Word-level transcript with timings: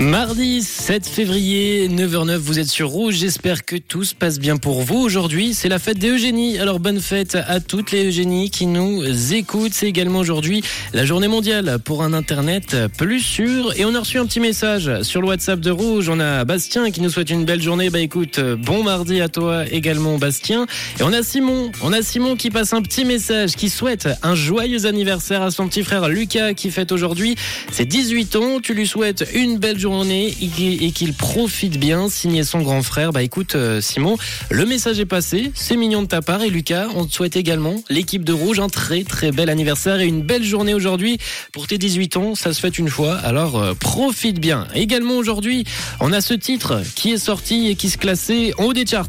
Mardi 0.00 0.62
7 0.62 1.06
février, 1.06 1.86
9h09, 1.90 2.36
vous 2.36 2.58
êtes 2.58 2.68
sur 2.68 2.88
Rouge. 2.88 3.16
J'espère 3.16 3.66
que 3.66 3.76
tout 3.76 4.02
se 4.02 4.14
passe 4.14 4.38
bien 4.38 4.56
pour 4.56 4.80
vous. 4.80 4.96
Aujourd'hui, 4.96 5.52
c'est 5.52 5.68
la 5.68 5.78
fête 5.78 5.98
des. 5.98 6.58
Alors 6.58 6.80
bonne 6.80 7.00
fête 7.00 7.34
à 7.34 7.60
toutes 7.60 7.92
les 7.92 8.06
Eugénies 8.06 8.48
qui 8.48 8.64
nous 8.64 9.04
écoutent. 9.34 9.74
C'est 9.74 9.88
également 9.88 10.20
aujourd'hui 10.20 10.64
la 10.94 11.04
journée 11.04 11.28
mondiale 11.28 11.78
pour 11.84 12.02
un 12.02 12.14
Internet 12.14 12.74
plus 12.96 13.20
sûr. 13.20 13.78
Et 13.78 13.84
on 13.84 13.94
a 13.94 14.00
reçu 14.00 14.16
un 14.16 14.24
petit 14.24 14.40
message 14.40 15.02
sur 15.02 15.20
le 15.20 15.28
WhatsApp 15.28 15.60
de 15.60 15.70
Rouge. 15.70 16.08
On 16.08 16.18
a 16.18 16.46
Bastien 16.46 16.90
qui 16.90 17.02
nous 17.02 17.10
souhaite 17.10 17.28
une 17.28 17.44
belle 17.44 17.60
journée. 17.60 17.90
Bah 17.90 18.00
écoute, 18.00 18.40
bon 18.40 18.82
mardi 18.82 19.20
à 19.20 19.28
toi 19.28 19.66
également 19.70 20.16
Bastien. 20.16 20.66
Et 20.98 21.02
on 21.02 21.12
a 21.12 21.22
Simon. 21.22 21.72
On 21.82 21.92
a 21.92 22.00
Simon 22.00 22.36
qui 22.36 22.48
passe 22.48 22.72
un 22.72 22.80
petit 22.80 23.04
message, 23.04 23.52
qui 23.54 23.68
souhaite 23.68 24.08
un 24.22 24.34
joyeux 24.34 24.86
anniversaire 24.86 25.42
à 25.42 25.50
son 25.50 25.68
petit 25.68 25.82
frère 25.82 26.08
Lucas 26.08 26.54
qui 26.54 26.70
fête 26.70 26.90
aujourd'hui 26.90 27.36
ses 27.70 27.84
18 27.84 28.36
ans. 28.36 28.60
Tu 28.62 28.72
lui 28.72 28.86
souhaites 28.86 29.28
une 29.34 29.58
belle 29.58 29.78
journée 29.78 29.89
et 29.92 30.92
qu'il 30.92 31.14
profite 31.14 31.78
bien, 31.78 32.08
signer 32.08 32.44
son 32.44 32.60
grand 32.60 32.82
frère. 32.82 33.12
Bah 33.12 33.22
écoute 33.22 33.56
euh, 33.56 33.80
Simon, 33.80 34.16
le 34.48 34.64
message 34.64 35.00
est 35.00 35.06
passé, 35.06 35.50
c'est 35.54 35.76
mignon 35.76 36.02
de 36.02 36.06
ta 36.06 36.22
part 36.22 36.42
et 36.42 36.48
Lucas, 36.48 36.86
on 36.94 37.06
te 37.06 37.12
souhaite 37.12 37.36
également 37.36 37.82
l'équipe 37.88 38.24
de 38.24 38.32
Rouge 38.32 38.60
un 38.60 38.68
très 38.68 39.02
très 39.02 39.32
bel 39.32 39.50
anniversaire 39.50 40.00
et 40.00 40.06
une 40.06 40.22
belle 40.22 40.44
journée 40.44 40.74
aujourd'hui 40.74 41.18
pour 41.52 41.66
tes 41.66 41.76
18 41.76 42.16
ans, 42.18 42.34
ça 42.36 42.52
se 42.52 42.60
fait 42.60 42.78
une 42.78 42.88
fois, 42.88 43.16
alors 43.16 43.56
euh, 43.56 43.74
profite 43.74 44.38
bien. 44.38 44.68
Également 44.74 45.14
aujourd'hui, 45.14 45.64
on 45.98 46.12
a 46.12 46.20
ce 46.20 46.34
titre 46.34 46.82
qui 46.94 47.10
est 47.10 47.18
sorti 47.18 47.68
et 47.68 47.74
qui 47.74 47.90
se 47.90 47.98
classait 47.98 48.52
en 48.58 48.66
haut 48.66 48.72
des 48.72 48.86
charts. 48.86 49.08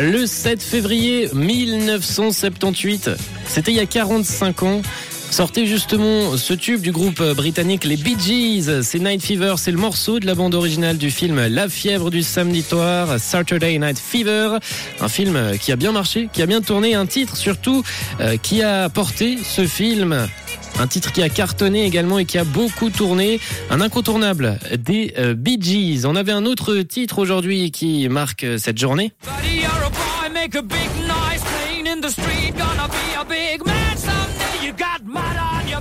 Le 0.00 0.26
7 0.26 0.62
février 0.62 1.28
1978, 1.34 3.10
c'était 3.46 3.72
il 3.72 3.76
y 3.76 3.80
a 3.80 3.86
45 3.86 4.62
ans. 4.62 4.82
Sortez 5.32 5.64
justement 5.64 6.36
ce 6.36 6.52
tube 6.52 6.82
du 6.82 6.92
groupe 6.92 7.22
britannique 7.22 7.84
les 7.84 7.96
Bee 7.96 8.18
Gees. 8.18 8.82
C'est 8.82 8.98
Night 8.98 9.24
Fever, 9.24 9.54
c'est 9.56 9.70
le 9.70 9.78
morceau 9.78 10.20
de 10.20 10.26
la 10.26 10.34
bande 10.34 10.54
originale 10.54 10.98
du 10.98 11.10
film 11.10 11.46
La 11.46 11.70
fièvre 11.70 12.10
du 12.10 12.22
samedi 12.22 12.60
soir, 12.60 13.18
Saturday 13.18 13.78
Night 13.78 13.98
Fever. 13.98 14.58
Un 15.00 15.08
film 15.08 15.56
qui 15.58 15.72
a 15.72 15.76
bien 15.76 15.90
marché, 15.90 16.28
qui 16.30 16.42
a 16.42 16.46
bien 16.46 16.60
tourné, 16.60 16.94
un 16.94 17.06
titre 17.06 17.38
surtout 17.38 17.82
euh, 18.20 18.36
qui 18.36 18.62
a 18.62 18.90
porté 18.90 19.38
ce 19.42 19.66
film. 19.66 20.28
Un 20.78 20.86
titre 20.86 21.10
qui 21.12 21.22
a 21.22 21.30
cartonné 21.30 21.86
également 21.86 22.18
et 22.18 22.26
qui 22.26 22.36
a 22.36 22.44
beaucoup 22.44 22.90
tourné. 22.90 23.40
Un 23.70 23.80
incontournable 23.80 24.58
des 24.76 25.14
euh, 25.16 25.32
Bee 25.32 25.56
Gees. 25.58 26.04
On 26.04 26.14
avait 26.14 26.32
un 26.32 26.44
autre 26.44 26.76
titre 26.82 27.18
aujourd'hui 27.18 27.70
qui 27.70 28.06
marque 28.10 28.44
cette 28.58 28.76
journée. 28.76 29.14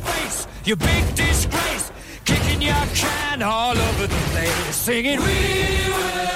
Face, 0.00 0.46
you 0.64 0.76
big 0.76 1.14
disgrace, 1.14 1.92
kicking 2.24 2.62
your 2.62 2.86
can 2.94 3.42
all 3.42 3.76
over 3.76 4.06
the 4.06 4.20
place, 4.32 4.76
singing 4.76 5.18
We 5.20 5.26
will, 5.26 6.29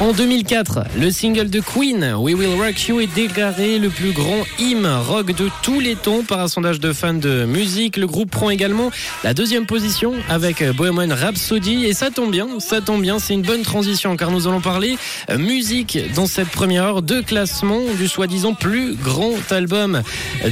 En 0.00 0.12
2004, 0.12 0.84
le 0.98 1.10
single 1.10 1.50
de 1.50 1.60
Queen, 1.60 2.14
We 2.16 2.34
Will 2.34 2.58
Rock 2.58 2.88
You, 2.88 3.00
est 3.00 3.14
déclaré 3.14 3.78
le 3.78 3.90
plus 3.90 4.12
grand 4.12 4.46
hymne 4.58 4.86
rock 4.86 5.32
de 5.32 5.50
tous 5.62 5.78
les 5.78 5.94
temps 5.94 6.22
par 6.26 6.40
un 6.40 6.48
sondage 6.48 6.80
de 6.80 6.94
fans 6.94 7.12
de 7.12 7.44
musique. 7.44 7.98
Le 7.98 8.06
groupe 8.06 8.30
prend 8.30 8.48
également 8.48 8.90
la 9.24 9.34
deuxième 9.34 9.66
position 9.66 10.14
avec 10.30 10.64
Bohemian 10.74 11.14
Rhapsody 11.14 11.84
et 11.84 11.92
ça 11.92 12.10
tombe 12.10 12.30
bien, 12.30 12.48
ça 12.60 12.80
tombe 12.80 13.02
bien, 13.02 13.18
c'est 13.18 13.34
une 13.34 13.42
bonne 13.42 13.60
transition 13.60 14.16
car 14.16 14.30
nous 14.30 14.48
allons 14.48 14.62
parler 14.62 14.96
musique 15.36 15.98
dans 16.14 16.26
cette 16.26 16.48
première 16.48 16.84
heure 16.84 17.02
de 17.02 17.20
classement 17.20 17.82
du 17.98 18.08
soi-disant 18.08 18.54
plus 18.54 18.94
grand 18.94 19.34
album 19.50 20.02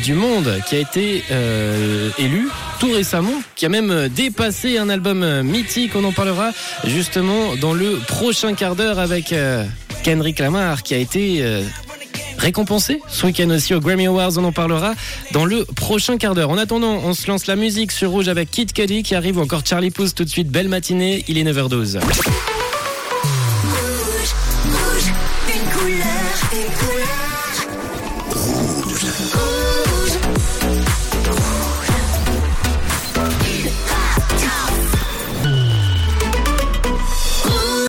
du 0.05 0.13
monde 0.13 0.61
qui 0.69 0.77
a 0.77 0.81
été 0.81 1.25
euh, 1.31 2.11
élu 2.19 2.49
tout 2.79 2.93
récemment, 2.93 3.43
qui 3.57 3.67
a 3.67 3.69
même 3.69 4.09
dépassé 4.09 4.79
un 4.79 4.89
album 4.89 5.43
mythique. 5.43 5.93
On 5.97 6.05
en 6.05 6.13
parlera 6.13 6.53
justement 6.85 7.57
dans 7.57 7.73
le 7.73 7.97
prochain 8.07 8.55
quart 8.55 8.77
d'heure 8.77 8.99
avec 8.99 9.33
euh, 9.33 9.65
Kendrick 10.05 10.39
Lamar 10.39 10.83
qui 10.83 10.95
a 10.95 10.99
été 10.99 11.39
euh, 11.41 11.63
récompensé 12.39 13.01
ce 13.09 13.27
week-end 13.27 13.51
aussi 13.51 13.75
au 13.75 13.81
Grammy 13.81 14.07
Awards. 14.07 14.39
On 14.39 14.45
en 14.45 14.53
parlera 14.53 14.95
dans 15.33 15.45
le 15.45 15.65
prochain 15.65 16.19
quart 16.19 16.35
d'heure. 16.35 16.51
En 16.51 16.59
attendant, 16.59 17.01
on 17.05 17.15
se 17.15 17.27
lance 17.29 17.47
la 17.47 17.57
musique 17.57 17.93
sur 17.93 18.11
Rouge 18.11 18.29
avec 18.29 18.51
Kid 18.51 18.73
Cudi 18.73 19.03
qui 19.03 19.15
arrive, 19.15 19.39
ou 19.39 19.43
encore 19.43 19.63
Charlie 19.65 19.91
Pouce 19.91 20.15
tout 20.15 20.25
de 20.25 20.31
suite. 20.31 20.49
Belle 20.49 20.69
matinée, 20.69 21.25
il 21.29 21.39
est 21.39 21.45
9h12. 21.45 21.99
Rouge, 21.99 22.05
rouge, 24.65 25.13
une 25.49 25.71
couleur, 25.71 26.05
une 26.53 26.87
couleur. 26.87 27.28